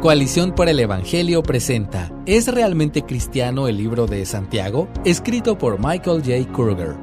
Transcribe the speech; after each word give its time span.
Coalición 0.00 0.54
por 0.54 0.70
el 0.70 0.80
Evangelio 0.80 1.42
presenta 1.42 2.10
¿Es 2.24 2.48
realmente 2.48 3.02
cristiano 3.02 3.68
el 3.68 3.76
libro 3.76 4.06
de 4.06 4.24
Santiago? 4.24 4.88
Escrito 5.04 5.58
por 5.58 5.78
Michael 5.78 6.22
J. 6.24 6.50
Kruger. 6.54 6.96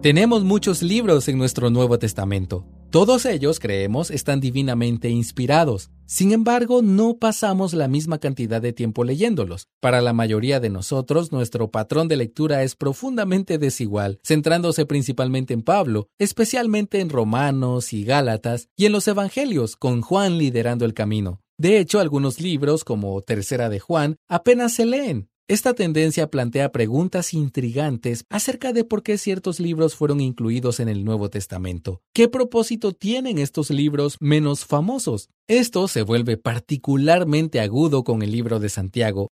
Tenemos 0.00 0.44
muchos 0.44 0.80
libros 0.80 1.26
en 1.26 1.38
nuestro 1.38 1.68
Nuevo 1.70 1.98
Testamento. 1.98 2.64
Todos 2.90 3.26
ellos, 3.26 3.58
creemos, 3.58 4.12
están 4.12 4.38
divinamente 4.38 5.10
inspirados. 5.10 5.90
Sin 6.04 6.30
embargo, 6.30 6.82
no 6.82 7.18
pasamos 7.18 7.74
la 7.74 7.88
misma 7.88 8.18
cantidad 8.18 8.62
de 8.62 8.72
tiempo 8.72 9.02
leyéndolos. 9.02 9.66
Para 9.80 10.00
la 10.00 10.12
mayoría 10.12 10.60
de 10.60 10.70
nosotros, 10.70 11.32
nuestro 11.32 11.72
patrón 11.72 12.06
de 12.06 12.16
lectura 12.16 12.62
es 12.62 12.76
profundamente 12.76 13.58
desigual, 13.58 14.20
centrándose 14.22 14.86
principalmente 14.86 15.52
en 15.52 15.62
Pablo, 15.62 16.06
especialmente 16.20 17.00
en 17.00 17.10
Romanos 17.10 17.92
y 17.92 18.04
Gálatas, 18.04 18.68
y 18.76 18.86
en 18.86 18.92
los 18.92 19.08
Evangelios, 19.08 19.74
con 19.74 20.00
Juan 20.00 20.38
liderando 20.38 20.84
el 20.84 20.94
camino. 20.94 21.40
De 21.58 21.78
hecho, 21.78 22.00
algunos 22.00 22.38
libros, 22.38 22.84
como 22.84 23.22
Tercera 23.22 23.70
de 23.70 23.80
Juan, 23.80 24.16
apenas 24.28 24.74
se 24.74 24.84
leen. 24.84 25.30
Esta 25.48 25.74
tendencia 25.74 26.28
plantea 26.28 26.72
preguntas 26.72 27.32
intrigantes 27.32 28.24
acerca 28.28 28.72
de 28.72 28.84
por 28.84 29.02
qué 29.02 29.16
ciertos 29.16 29.58
libros 29.58 29.94
fueron 29.94 30.20
incluidos 30.20 30.80
en 30.80 30.88
el 30.88 31.04
Nuevo 31.04 31.30
Testamento. 31.30 32.02
¿Qué 32.12 32.28
propósito 32.28 32.92
tienen 32.92 33.38
estos 33.38 33.70
libros 33.70 34.16
menos 34.20 34.66
famosos? 34.66 35.30
Esto 35.46 35.88
se 35.88 36.02
vuelve 36.02 36.36
particularmente 36.36 37.60
agudo 37.60 38.04
con 38.04 38.22
el 38.22 38.32
libro 38.32 38.58
de 38.58 38.68
Santiago. 38.68 39.28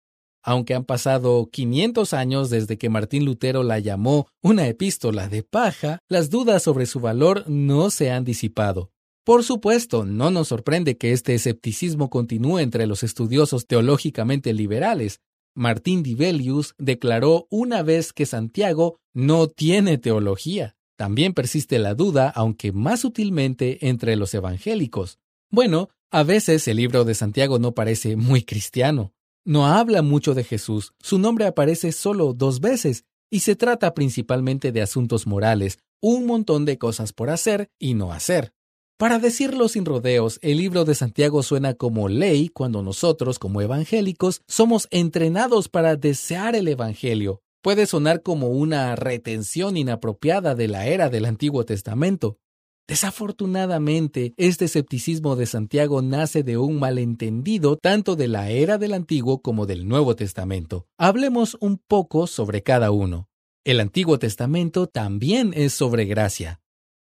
Aunque 0.43 0.75
han 0.75 0.85
pasado 0.85 1.49
500 1.51 2.13
años 2.13 2.51
desde 2.51 2.77
que 2.77 2.91
Martín 2.91 3.25
Lutero 3.25 3.63
la 3.63 3.79
llamó 3.79 4.27
una 4.43 4.67
epístola 4.67 5.29
de 5.29 5.43
paja, 5.43 6.01
las 6.09 6.29
dudas 6.29 6.63
sobre 6.65 6.87
su 6.87 7.01
valor 7.01 7.45
no 7.47 7.89
se 7.91 8.11
han 8.11 8.25
disipado. 8.25 8.91
Por 9.25 9.45
supuesto, 9.45 10.05
no 10.05 10.31
nos 10.31 10.49
sorprende 10.49 10.97
que 10.97 11.13
este 11.13 11.35
escepticismo 11.35 12.09
continúe 12.09 12.59
entre 12.59 12.87
los 12.87 13.03
estudiosos 13.03 13.67
teológicamente 13.67 14.53
liberales. 14.55 15.21
Martín 15.55 16.03
Dibelius 16.03 16.75
declaró 16.79 17.47
una 17.51 17.83
vez 17.83 18.13
que 18.13 18.25
Santiago 18.25 18.99
no 19.13 19.49
tiene 19.49 19.99
teología. 19.99 20.77
También 20.97 21.35
persiste 21.35 21.79
la 21.79 21.95
duda, 21.95 22.29
aunque 22.29 22.73
más 22.73 23.01
sutilmente, 23.01 23.89
entre 23.89 24.17
los 24.17 24.33
evangélicos. 24.35 25.19
Bueno, 25.51 25.91
a 26.11 26.23
veces 26.23 26.67
el 26.69 26.77
libro 26.77 27.05
de 27.05 27.15
Santiago 27.15 27.59
no 27.59 27.73
parece 27.73 28.17
muy 28.17 28.43
cristiano. 28.43 29.13
No 29.45 29.67
habla 29.67 30.03
mucho 30.03 30.35
de 30.35 30.45
Jesús, 30.45 30.93
su 30.99 31.19
nombre 31.19 31.47
aparece 31.47 31.93
solo 31.93 32.35
dos 32.35 32.61
veces, 32.61 33.05
y 33.31 33.41
se 33.41 33.57
trata 33.57 33.95
principalmente 33.95 34.73
de 34.73 34.83
asuntos 34.83 35.27
morales, 35.27 35.79
un 36.03 36.27
montón 36.27 36.65
de 36.65 36.79
cosas 36.79 37.13
por 37.13 37.31
hacer 37.31 37.71
y 37.79 37.95
no 37.95 38.13
hacer. 38.13 38.53
Para 39.01 39.19
decirlo 39.19 39.71
sin 39.71 39.87
rodeos, 39.87 40.39
el 40.43 40.59
libro 40.59 40.85
de 40.85 40.95
Santiago 40.95 41.43
suena 41.43 41.73
como 41.73 42.11
ley 42.11 42.51
cuando 42.51 42.83
nosotros, 42.83 43.39
como 43.39 43.63
evangélicos, 43.63 44.43
somos 44.47 44.89
entrenados 44.91 45.71
para 45.71 45.97
desear 45.97 46.55
el 46.55 46.69
Evangelio. 46.69 47.41
Puede 47.63 47.87
sonar 47.87 48.21
como 48.21 48.49
una 48.49 48.95
retención 48.97 49.79
inapropiada 49.79 50.55
de 50.55 50.69
la 50.69 50.87
era 50.87 51.09
del 51.09 51.25
Antiguo 51.25 51.65
Testamento. 51.65 52.37
Desafortunadamente, 52.87 54.35
este 54.37 54.67
escepticismo 54.67 55.35
de 55.35 55.47
Santiago 55.47 56.03
nace 56.03 56.43
de 56.43 56.59
un 56.59 56.79
malentendido 56.79 57.79
tanto 57.79 58.17
de 58.17 58.29
la 58.29 58.51
era 58.51 58.77
del 58.77 58.93
Antiguo 58.93 59.41
como 59.41 59.65
del 59.65 59.89
Nuevo 59.89 60.15
Testamento. 60.15 60.85
Hablemos 60.99 61.57
un 61.61 61.79
poco 61.79 62.27
sobre 62.27 62.63
cada 62.63 62.91
uno. 62.91 63.31
El 63.65 63.81
Antiguo 63.81 64.19
Testamento 64.19 64.89
también 64.89 65.53
es 65.57 65.73
sobre 65.73 66.05
gracia. 66.05 66.60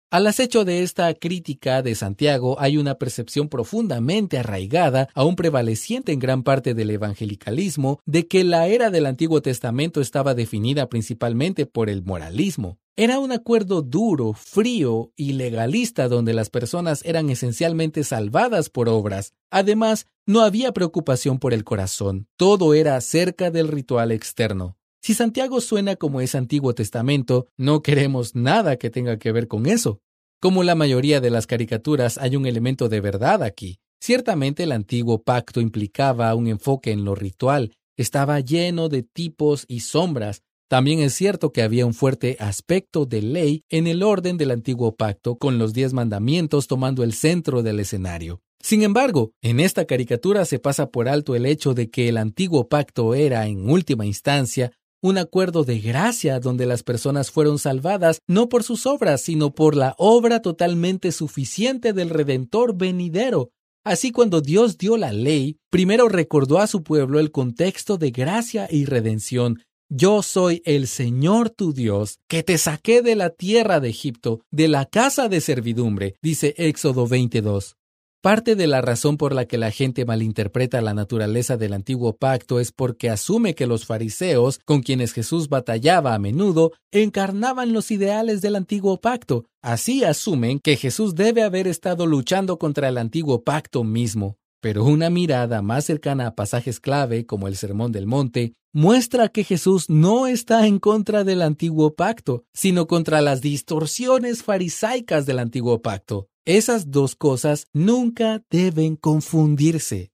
Al 0.08 0.28
acecho 0.28 0.64
de 0.64 0.84
esta 0.84 1.12
crítica 1.14 1.82
de 1.82 1.96
Santiago 1.96 2.60
hay 2.60 2.76
una 2.76 2.94
percepción 2.94 3.48
profundamente 3.48 4.38
arraigada, 4.38 5.08
aún 5.14 5.34
prevaleciente 5.34 6.12
en 6.12 6.20
gran 6.20 6.44
parte 6.44 6.74
del 6.74 6.90
evangelicalismo, 6.90 7.98
de 8.06 8.28
que 8.28 8.44
la 8.44 8.68
era 8.68 8.90
del 8.90 9.06
Antiguo 9.06 9.42
Testamento 9.42 10.00
estaba 10.00 10.34
definida 10.34 10.88
principalmente 10.88 11.66
por 11.66 11.90
el 11.90 12.04
moralismo. 12.04 12.78
Era 12.94 13.18
un 13.18 13.32
acuerdo 13.32 13.82
duro, 13.82 14.32
frío 14.32 15.12
y 15.16 15.32
legalista 15.32 16.06
donde 16.06 16.34
las 16.34 16.50
personas 16.50 17.04
eran 17.04 17.28
esencialmente 17.28 18.04
salvadas 18.04 18.70
por 18.70 18.88
obras. 18.88 19.34
Además, 19.50 20.06
no 20.24 20.42
había 20.42 20.70
preocupación 20.72 21.40
por 21.40 21.52
el 21.52 21.64
corazón, 21.64 22.28
todo 22.36 22.74
era 22.74 22.94
acerca 22.94 23.50
del 23.50 23.66
ritual 23.66 24.12
externo. 24.12 24.76
Si 25.06 25.14
Santiago 25.14 25.60
suena 25.60 25.94
como 25.94 26.20
es 26.20 26.34
Antiguo 26.34 26.74
Testamento, 26.74 27.46
no 27.56 27.80
queremos 27.80 28.34
nada 28.34 28.76
que 28.76 28.90
tenga 28.90 29.20
que 29.20 29.30
ver 29.30 29.46
con 29.46 29.66
eso. 29.66 30.00
Como 30.40 30.64
la 30.64 30.74
mayoría 30.74 31.20
de 31.20 31.30
las 31.30 31.46
caricaturas, 31.46 32.18
hay 32.18 32.34
un 32.34 32.44
elemento 32.44 32.88
de 32.88 33.00
verdad 33.00 33.44
aquí. 33.44 33.78
Ciertamente 34.00 34.64
el 34.64 34.72
antiguo 34.72 35.22
pacto 35.22 35.60
implicaba 35.60 36.34
un 36.34 36.48
enfoque 36.48 36.90
en 36.90 37.04
lo 37.04 37.14
ritual, 37.14 37.72
estaba 37.96 38.40
lleno 38.40 38.88
de 38.88 39.04
tipos 39.04 39.64
y 39.68 39.78
sombras. 39.78 40.42
También 40.68 40.98
es 40.98 41.14
cierto 41.14 41.52
que 41.52 41.62
había 41.62 41.86
un 41.86 41.94
fuerte 41.94 42.36
aspecto 42.40 43.06
de 43.06 43.22
ley 43.22 43.62
en 43.68 43.86
el 43.86 44.02
orden 44.02 44.36
del 44.36 44.50
antiguo 44.50 44.96
pacto, 44.96 45.36
con 45.36 45.56
los 45.56 45.72
diez 45.72 45.92
mandamientos 45.92 46.66
tomando 46.66 47.04
el 47.04 47.12
centro 47.12 47.62
del 47.62 47.78
escenario. 47.78 48.40
Sin 48.60 48.82
embargo, 48.82 49.30
en 49.40 49.60
esta 49.60 49.84
caricatura 49.84 50.44
se 50.46 50.58
pasa 50.58 50.90
por 50.90 51.08
alto 51.08 51.36
el 51.36 51.46
hecho 51.46 51.74
de 51.74 51.90
que 51.90 52.08
el 52.08 52.16
antiguo 52.16 52.68
pacto 52.68 53.14
era, 53.14 53.46
en 53.46 53.70
última 53.70 54.04
instancia, 54.04 54.72
un 55.02 55.18
acuerdo 55.18 55.64
de 55.64 55.78
gracia 55.78 56.40
donde 56.40 56.66
las 56.66 56.82
personas 56.82 57.30
fueron 57.30 57.58
salvadas 57.58 58.20
no 58.26 58.48
por 58.48 58.62
sus 58.62 58.86
obras, 58.86 59.20
sino 59.20 59.54
por 59.54 59.76
la 59.76 59.94
obra 59.98 60.42
totalmente 60.42 61.12
suficiente 61.12 61.92
del 61.92 62.10
Redentor 62.10 62.76
venidero. 62.76 63.50
Así 63.84 64.10
cuando 64.10 64.40
Dios 64.40 64.78
dio 64.78 64.96
la 64.96 65.12
ley, 65.12 65.58
primero 65.70 66.08
recordó 66.08 66.58
a 66.58 66.66
su 66.66 66.82
pueblo 66.82 67.20
el 67.20 67.30
contexto 67.30 67.98
de 67.98 68.10
gracia 68.10 68.66
y 68.70 68.84
redención. 68.84 69.62
Yo 69.88 70.22
soy 70.22 70.60
el 70.64 70.88
Señor 70.88 71.50
tu 71.50 71.72
Dios, 71.72 72.18
que 72.28 72.42
te 72.42 72.58
saqué 72.58 73.02
de 73.02 73.14
la 73.14 73.30
tierra 73.30 73.78
de 73.78 73.90
Egipto, 73.90 74.40
de 74.50 74.66
la 74.66 74.86
casa 74.86 75.28
de 75.28 75.40
servidumbre, 75.40 76.16
dice 76.20 76.54
Éxodo 76.58 77.06
22. 77.06 77.76
Parte 78.22 78.56
de 78.56 78.66
la 78.66 78.80
razón 78.80 79.18
por 79.18 79.34
la 79.34 79.44
que 79.44 79.58
la 79.58 79.70
gente 79.70 80.04
malinterpreta 80.04 80.80
la 80.80 80.94
naturaleza 80.94 81.56
del 81.56 81.72
antiguo 81.72 82.16
pacto 82.16 82.58
es 82.58 82.72
porque 82.72 83.08
asume 83.08 83.54
que 83.54 83.66
los 83.66 83.86
fariseos, 83.86 84.58
con 84.64 84.82
quienes 84.82 85.12
Jesús 85.12 85.48
batallaba 85.48 86.14
a 86.14 86.18
menudo, 86.18 86.72
encarnaban 86.90 87.72
los 87.72 87.90
ideales 87.90 88.40
del 88.40 88.56
antiguo 88.56 89.00
pacto. 89.00 89.44
Así 89.62 90.02
asumen 90.02 90.58
que 90.58 90.76
Jesús 90.76 91.14
debe 91.14 91.42
haber 91.42 91.68
estado 91.68 92.06
luchando 92.06 92.58
contra 92.58 92.88
el 92.88 92.98
antiguo 92.98 93.44
pacto 93.44 93.84
mismo. 93.84 94.38
Pero 94.66 94.84
una 94.84 95.10
mirada 95.10 95.62
más 95.62 95.84
cercana 95.84 96.26
a 96.26 96.34
pasajes 96.34 96.80
clave 96.80 97.24
como 97.24 97.46
el 97.46 97.54
Sermón 97.54 97.92
del 97.92 98.08
Monte 98.08 98.54
muestra 98.72 99.28
que 99.28 99.44
Jesús 99.44 99.88
no 99.88 100.26
está 100.26 100.66
en 100.66 100.80
contra 100.80 101.22
del 101.22 101.42
antiguo 101.42 101.94
pacto, 101.94 102.42
sino 102.52 102.88
contra 102.88 103.20
las 103.20 103.40
distorsiones 103.40 104.42
farisaicas 104.42 105.24
del 105.24 105.38
antiguo 105.38 105.82
pacto. 105.82 106.26
Esas 106.44 106.90
dos 106.90 107.14
cosas 107.14 107.68
nunca 107.72 108.42
deben 108.50 108.96
confundirse. 108.96 110.10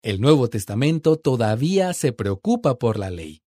El 0.00 0.20
Nuevo 0.20 0.48
Testamento 0.48 1.16
todavía 1.16 1.92
se 1.92 2.12
preocupa 2.12 2.78
por 2.78 3.00
la 3.00 3.10
ley. 3.10 3.42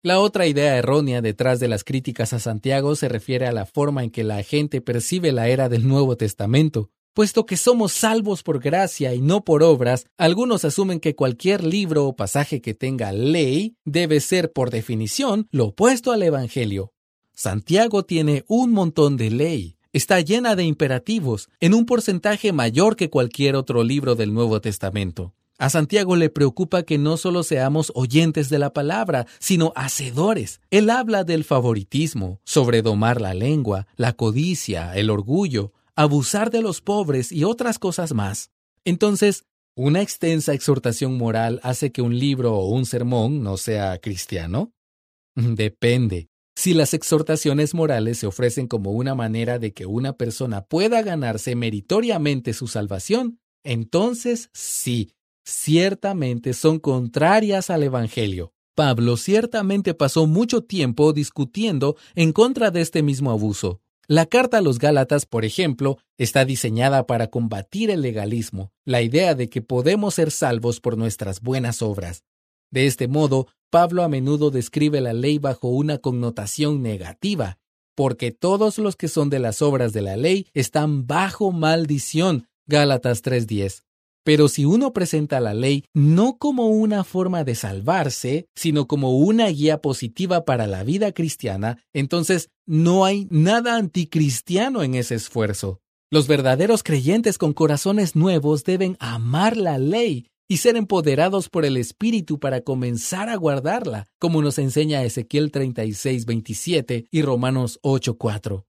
La 0.00 0.20
otra 0.20 0.46
idea 0.46 0.76
errónea 0.76 1.22
detrás 1.22 1.58
de 1.58 1.66
las 1.66 1.82
críticas 1.82 2.32
a 2.34 2.38
Santiago 2.38 2.94
se 2.94 3.08
refiere 3.08 3.48
a 3.48 3.52
la 3.52 3.66
forma 3.66 4.04
en 4.04 4.12
que 4.12 4.22
la 4.22 4.44
gente 4.44 4.80
percibe 4.80 5.32
la 5.32 5.48
era 5.48 5.68
del 5.68 5.88
Nuevo 5.88 6.16
Testamento. 6.16 6.92
Puesto 7.12 7.44
que 7.44 7.56
somos 7.56 7.92
salvos 7.92 8.44
por 8.44 8.60
gracia 8.60 9.14
y 9.14 9.20
no 9.20 9.44
por 9.44 9.64
obras, 9.64 10.06
algunos 10.16 10.64
asumen 10.64 11.00
que 11.00 11.16
cualquier 11.16 11.64
libro 11.64 12.06
o 12.06 12.14
pasaje 12.14 12.60
que 12.60 12.72
tenga 12.72 13.10
ley 13.10 13.74
debe 13.84 14.20
ser, 14.20 14.52
por 14.52 14.70
definición, 14.70 15.48
lo 15.50 15.66
opuesto 15.66 16.12
al 16.12 16.22
Evangelio. 16.22 16.92
Santiago 17.34 18.04
tiene 18.04 18.44
un 18.46 18.70
montón 18.70 19.16
de 19.16 19.30
ley. 19.30 19.76
Está 19.92 20.20
llena 20.20 20.54
de 20.54 20.62
imperativos, 20.62 21.48
en 21.58 21.74
un 21.74 21.84
porcentaje 21.84 22.52
mayor 22.52 22.94
que 22.94 23.10
cualquier 23.10 23.56
otro 23.56 23.82
libro 23.82 24.14
del 24.14 24.32
Nuevo 24.32 24.60
Testamento. 24.60 25.34
A 25.58 25.68
Santiago 25.68 26.16
le 26.16 26.30
preocupa 26.30 26.84
que 26.84 26.96
no 26.96 27.16
solo 27.16 27.42
seamos 27.42 27.90
oyentes 27.94 28.48
de 28.50 28.58
la 28.58 28.72
palabra, 28.72 29.26
sino 29.40 29.72
hacedores. 29.74 30.60
Él 30.70 30.88
habla 30.88 31.24
del 31.24 31.42
favoritismo, 31.42 32.40
sobre 32.44 32.82
domar 32.82 33.20
la 33.20 33.34
lengua, 33.34 33.88
la 33.96 34.12
codicia, 34.12 34.96
el 34.96 35.10
orgullo, 35.10 35.72
abusar 36.02 36.50
de 36.50 36.62
los 36.62 36.80
pobres 36.80 37.30
y 37.30 37.44
otras 37.44 37.78
cosas 37.78 38.14
más. 38.14 38.50
Entonces, 38.84 39.44
¿una 39.76 40.00
extensa 40.00 40.54
exhortación 40.54 41.18
moral 41.18 41.60
hace 41.62 41.92
que 41.92 42.00
un 42.00 42.18
libro 42.18 42.54
o 42.54 42.70
un 42.70 42.86
sermón 42.86 43.42
no 43.42 43.58
sea 43.58 43.98
cristiano? 43.98 44.72
Depende. 45.34 46.28
Si 46.56 46.72
las 46.72 46.94
exhortaciones 46.94 47.74
morales 47.74 48.18
se 48.18 48.26
ofrecen 48.26 48.66
como 48.66 48.92
una 48.92 49.14
manera 49.14 49.58
de 49.58 49.72
que 49.72 49.84
una 49.84 50.14
persona 50.14 50.64
pueda 50.64 51.02
ganarse 51.02 51.54
meritoriamente 51.54 52.54
su 52.54 52.66
salvación, 52.66 53.38
entonces 53.62 54.48
sí, 54.54 55.12
ciertamente 55.44 56.54
son 56.54 56.78
contrarias 56.78 57.68
al 57.68 57.82
Evangelio. 57.82 58.52
Pablo 58.74 59.18
ciertamente 59.18 59.92
pasó 59.92 60.26
mucho 60.26 60.62
tiempo 60.62 61.12
discutiendo 61.12 61.96
en 62.14 62.32
contra 62.32 62.70
de 62.70 62.80
este 62.80 63.02
mismo 63.02 63.30
abuso. 63.30 63.82
La 64.10 64.26
carta 64.26 64.58
a 64.58 64.60
los 64.60 64.80
Gálatas, 64.80 65.24
por 65.24 65.44
ejemplo, 65.44 65.98
está 66.18 66.44
diseñada 66.44 67.06
para 67.06 67.28
combatir 67.28 67.90
el 67.92 68.02
legalismo, 68.02 68.72
la 68.84 69.02
idea 69.02 69.36
de 69.36 69.48
que 69.48 69.62
podemos 69.62 70.14
ser 70.14 70.32
salvos 70.32 70.80
por 70.80 70.98
nuestras 70.98 71.40
buenas 71.40 71.80
obras. 71.80 72.24
De 72.72 72.86
este 72.86 73.06
modo, 73.06 73.46
Pablo 73.70 74.02
a 74.02 74.08
menudo 74.08 74.50
describe 74.50 75.00
la 75.00 75.12
ley 75.12 75.38
bajo 75.38 75.68
una 75.68 75.98
connotación 75.98 76.82
negativa, 76.82 77.58
porque 77.94 78.32
todos 78.32 78.78
los 78.78 78.96
que 78.96 79.06
son 79.06 79.30
de 79.30 79.38
las 79.38 79.62
obras 79.62 79.92
de 79.92 80.02
la 80.02 80.16
ley 80.16 80.48
están 80.54 81.06
bajo 81.06 81.52
maldición. 81.52 82.48
Gálatas 82.66 83.22
3:10. 83.22 83.84
Pero 84.24 84.48
si 84.48 84.64
uno 84.64 84.92
presenta 84.92 85.40
la 85.40 85.54
ley 85.54 85.84
no 85.94 86.36
como 86.38 86.68
una 86.68 87.04
forma 87.04 87.44
de 87.44 87.54
salvarse, 87.54 88.46
sino 88.54 88.86
como 88.86 89.16
una 89.16 89.48
guía 89.48 89.80
positiva 89.80 90.44
para 90.44 90.66
la 90.66 90.84
vida 90.84 91.12
cristiana, 91.12 91.78
entonces 91.92 92.50
no 92.66 93.04
hay 93.04 93.26
nada 93.30 93.76
anticristiano 93.76 94.82
en 94.82 94.94
ese 94.94 95.14
esfuerzo. 95.14 95.80
Los 96.12 96.26
verdaderos 96.26 96.82
creyentes 96.82 97.38
con 97.38 97.52
corazones 97.52 98.16
nuevos 98.16 98.64
deben 98.64 98.96
amar 98.98 99.56
la 99.56 99.78
ley 99.78 100.26
y 100.48 100.56
ser 100.56 100.76
empoderados 100.76 101.48
por 101.48 101.64
el 101.64 101.76
Espíritu 101.76 102.40
para 102.40 102.62
comenzar 102.62 103.28
a 103.28 103.36
guardarla, 103.36 104.08
como 104.18 104.42
nos 104.42 104.58
enseña 104.58 105.04
Ezequiel 105.04 105.52
36, 105.52 106.26
27 106.26 107.06
y 107.12 107.22
Romanos 107.22 107.78
8, 107.82 108.18
4. 108.18 108.66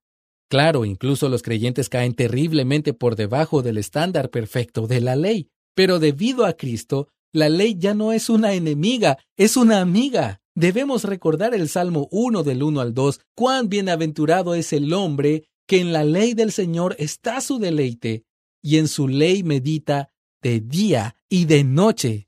Claro, 0.52 0.84
incluso 0.84 1.30
los 1.30 1.44
creyentes 1.44 1.88
caen 1.88 2.14
terriblemente 2.14 2.94
por 2.94 3.16
debajo 3.16 3.62
del 3.62 3.78
estándar 3.78 4.30
perfecto 4.30 4.86
de 4.86 5.00
la 5.00 5.16
ley, 5.16 5.48
pero 5.76 5.98
debido 5.98 6.46
a 6.46 6.58
Cristo, 6.58 7.08
la 7.32 7.48
ley 7.48 7.78
ya 7.80 7.94
no 7.94 8.12
es 8.12 8.30
una 8.30 8.52
enemiga, 8.52 9.18
es 9.38 9.56
una 9.56 9.80
amiga. 9.80 10.42
Debemos 10.54 11.06
recordar 11.06 11.56
el 11.56 11.70
Salmo 11.70 12.10
1 12.12 12.44
del 12.44 12.64
1 12.64 12.82
al 12.82 12.94
2, 12.94 13.22
cuán 13.34 13.70
bienaventurado 13.70 14.54
es 14.54 14.74
el 14.74 14.92
hombre 14.92 15.46
que 15.68 15.80
en 15.80 15.94
la 15.94 16.04
ley 16.04 16.34
del 16.34 16.52
Señor 16.52 16.98
está 17.00 17.40
su 17.40 17.58
deleite, 17.58 18.26
y 18.62 18.78
en 18.78 18.90
su 18.90 19.08
ley 19.08 19.44
medita 19.44 20.12
de 20.42 20.60
día 20.60 21.16
y 21.30 21.46
de 21.46 21.64
noche. 21.64 22.28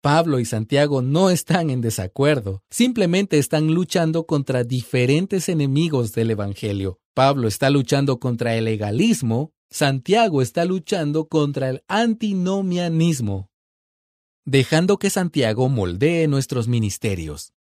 Pablo 0.00 0.40
y 0.40 0.46
Santiago 0.46 1.02
no 1.02 1.28
están 1.28 1.68
en 1.68 1.82
desacuerdo, 1.82 2.62
simplemente 2.70 3.38
están 3.38 3.74
luchando 3.74 4.24
contra 4.24 4.64
diferentes 4.64 5.50
enemigos 5.50 6.12
del 6.12 6.30
Evangelio. 6.30 7.00
Pablo 7.12 7.48
está 7.48 7.68
luchando 7.68 8.18
contra 8.18 8.56
el 8.56 8.64
legalismo, 8.64 9.52
Santiago 9.68 10.40
está 10.40 10.64
luchando 10.64 11.28
contra 11.28 11.68
el 11.68 11.82
antinomianismo, 11.86 13.50
dejando 14.46 14.98
que 14.98 15.10
Santiago 15.10 15.68
moldee 15.68 16.28
nuestros 16.28 16.66
ministerios. 16.66 17.52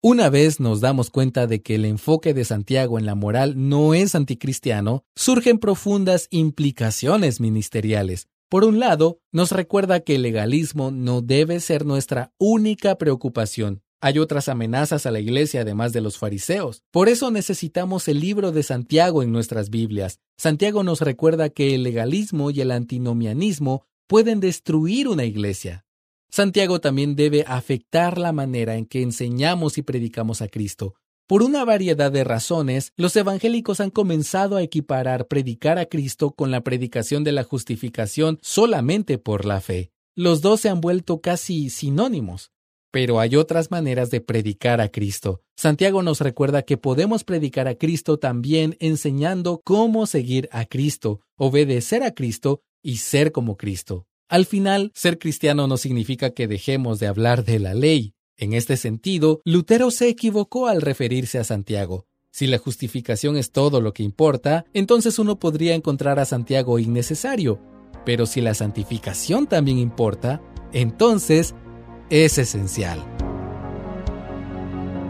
Una 0.00 0.30
vez 0.30 0.60
nos 0.60 0.80
damos 0.80 1.10
cuenta 1.10 1.48
de 1.48 1.62
que 1.62 1.74
el 1.74 1.86
enfoque 1.86 2.34
de 2.34 2.44
Santiago 2.44 3.00
en 3.00 3.06
la 3.06 3.16
moral 3.16 3.54
no 3.56 3.94
es 3.94 4.14
anticristiano, 4.14 5.02
surgen 5.16 5.58
profundas 5.58 6.28
implicaciones 6.30 7.40
ministeriales. 7.40 8.28
Por 8.48 8.64
un 8.64 8.78
lado, 8.78 9.20
nos 9.32 9.52
recuerda 9.52 10.00
que 10.00 10.16
el 10.16 10.22
legalismo 10.22 10.90
no 10.90 11.22
debe 11.22 11.60
ser 11.60 11.84
nuestra 11.84 12.32
única 12.38 12.96
preocupación. 12.96 13.82
Hay 14.00 14.18
otras 14.18 14.48
amenazas 14.48 15.06
a 15.06 15.10
la 15.10 15.20
iglesia 15.20 15.62
además 15.62 15.94
de 15.94 16.02
los 16.02 16.18
fariseos. 16.18 16.82
Por 16.90 17.08
eso 17.08 17.30
necesitamos 17.30 18.06
el 18.06 18.20
libro 18.20 18.52
de 18.52 18.62
Santiago 18.62 19.22
en 19.22 19.32
nuestras 19.32 19.70
Biblias. 19.70 20.20
Santiago 20.36 20.82
nos 20.82 21.00
recuerda 21.00 21.48
que 21.48 21.74
el 21.74 21.82
legalismo 21.82 22.50
y 22.50 22.60
el 22.60 22.70
antinomianismo 22.70 23.86
pueden 24.06 24.40
destruir 24.40 25.08
una 25.08 25.24
iglesia. 25.24 25.86
Santiago 26.28 26.80
también 26.80 27.16
debe 27.16 27.44
afectar 27.46 28.18
la 28.18 28.32
manera 28.32 28.76
en 28.76 28.86
que 28.86 29.02
enseñamos 29.02 29.78
y 29.78 29.82
predicamos 29.82 30.42
a 30.42 30.48
Cristo. 30.48 30.96
Por 31.26 31.42
una 31.42 31.64
variedad 31.64 32.12
de 32.12 32.22
razones, 32.22 32.92
los 32.98 33.16
evangélicos 33.16 33.80
han 33.80 33.88
comenzado 33.88 34.56
a 34.56 34.62
equiparar 34.62 35.26
predicar 35.26 35.78
a 35.78 35.86
Cristo 35.86 36.32
con 36.32 36.50
la 36.50 36.60
predicación 36.60 37.24
de 37.24 37.32
la 37.32 37.44
justificación 37.44 38.38
solamente 38.42 39.16
por 39.16 39.46
la 39.46 39.62
fe. 39.62 39.90
Los 40.14 40.42
dos 40.42 40.60
se 40.60 40.68
han 40.68 40.82
vuelto 40.82 41.22
casi 41.22 41.70
sinónimos. 41.70 42.52
Pero 42.90 43.20
hay 43.20 43.36
otras 43.36 43.70
maneras 43.70 44.10
de 44.10 44.20
predicar 44.20 44.82
a 44.82 44.90
Cristo. 44.90 45.40
Santiago 45.56 46.02
nos 46.02 46.20
recuerda 46.20 46.62
que 46.62 46.76
podemos 46.76 47.24
predicar 47.24 47.68
a 47.68 47.76
Cristo 47.76 48.18
también 48.18 48.76
enseñando 48.78 49.62
cómo 49.64 50.06
seguir 50.06 50.50
a 50.52 50.66
Cristo, 50.66 51.22
obedecer 51.36 52.02
a 52.02 52.12
Cristo 52.12 52.60
y 52.82 52.98
ser 52.98 53.32
como 53.32 53.56
Cristo. 53.56 54.06
Al 54.28 54.44
final, 54.44 54.92
ser 54.94 55.18
cristiano 55.18 55.66
no 55.66 55.78
significa 55.78 56.30
que 56.30 56.46
dejemos 56.46 57.00
de 57.00 57.06
hablar 57.06 57.44
de 57.44 57.58
la 57.60 57.72
ley. 57.72 58.13
En 58.36 58.52
este 58.52 58.76
sentido, 58.76 59.40
Lutero 59.44 59.92
se 59.92 60.08
equivocó 60.08 60.66
al 60.66 60.82
referirse 60.82 61.38
a 61.38 61.44
Santiago. 61.44 62.08
Si 62.32 62.48
la 62.48 62.58
justificación 62.58 63.36
es 63.36 63.52
todo 63.52 63.80
lo 63.80 63.92
que 63.92 64.02
importa, 64.02 64.64
entonces 64.74 65.20
uno 65.20 65.38
podría 65.38 65.76
encontrar 65.76 66.18
a 66.18 66.24
Santiago 66.24 66.80
innecesario. 66.80 67.60
Pero 68.04 68.26
si 68.26 68.40
la 68.40 68.54
santificación 68.54 69.46
también 69.46 69.78
importa, 69.78 70.42
entonces 70.72 71.54
es 72.10 72.38
esencial. 72.38 73.04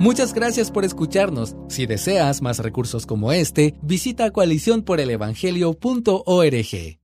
Muchas 0.00 0.34
gracias 0.34 0.70
por 0.70 0.84
escucharnos. 0.84 1.56
Si 1.68 1.87
deseas 1.87 2.42
más 2.42 2.58
recursos 2.58 3.06
como 3.06 3.32
este, 3.32 3.75
visita 3.80 4.30
coaliciónporelevangelio.org. 4.30 7.03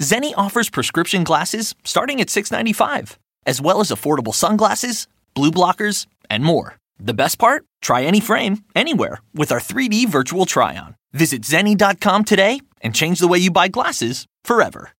Zenni 0.00 0.32
offers 0.36 0.70
prescription 0.70 1.22
glasses 1.24 1.74
starting 1.84 2.20
at 2.20 2.28
$6.95, 2.28 3.16
as 3.46 3.60
well 3.60 3.80
as 3.80 3.90
affordable 3.90 4.34
sunglasses, 4.34 5.06
blue 5.34 5.50
blockers, 5.50 6.06
and 6.30 6.44
more. 6.44 6.76
The 6.98 7.14
best 7.14 7.38
part? 7.38 7.64
Try 7.80 8.02
any 8.02 8.20
frame, 8.20 8.64
anywhere, 8.74 9.18
with 9.34 9.52
our 9.52 9.58
3D 9.60 10.08
virtual 10.08 10.46
try 10.46 10.76
on. 10.76 10.96
Visit 11.12 11.42
Zenni.com 11.42 12.24
today 12.24 12.60
and 12.80 12.94
change 12.94 13.18
the 13.18 13.28
way 13.28 13.38
you 13.38 13.50
buy 13.50 13.68
glasses 13.68 14.26
forever. 14.44 14.90